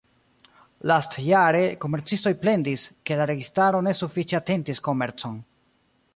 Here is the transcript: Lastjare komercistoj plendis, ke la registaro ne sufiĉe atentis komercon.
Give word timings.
Lastjare 0.91 1.59
komercistoj 1.85 2.33
plendis, 2.45 2.87
ke 3.11 3.19
la 3.21 3.29
registaro 3.33 3.83
ne 3.91 3.95
sufiĉe 4.01 4.41
atentis 4.43 4.85
komercon. 4.91 5.41